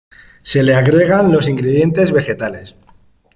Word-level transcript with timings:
Se 0.41 0.63
le 0.63 0.73
agregan 0.73 1.31
los 1.31 1.47
ingredientes 1.47 2.11
vegetales. 2.11 2.75